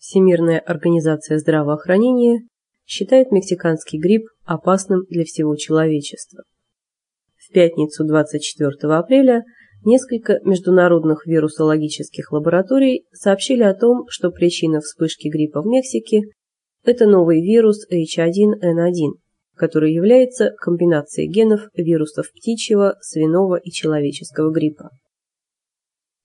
[0.00, 2.40] Всемирная организация здравоохранения
[2.86, 6.44] считает мексиканский грипп опасным для всего человечества.
[7.36, 9.44] В пятницу 24 апреля
[9.84, 16.22] несколько международных вирусологических лабораторий сообщили о том, что причина вспышки гриппа в Мексике–
[16.84, 19.18] это новый вирус H1N1,
[19.54, 24.88] который является комбинацией генов вирусов птичьего, свиного и человеческого гриппа.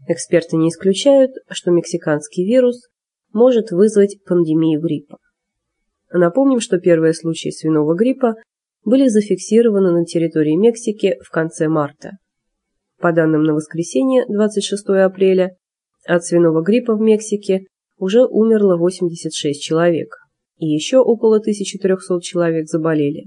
[0.08, 2.80] Эксперты не исключают, что мексиканский вирус
[3.36, 5.18] может вызвать пандемию гриппа.
[6.12, 8.36] Напомним, что первые случаи свиного гриппа
[8.86, 12.12] были зафиксированы на территории Мексики в конце марта.
[12.98, 15.58] По данным на воскресенье, 26 апреля,
[16.08, 17.66] от свиного гриппа в Мексике
[17.98, 20.16] уже умерло 86 человек,
[20.58, 23.26] и еще около 1300 человек заболели.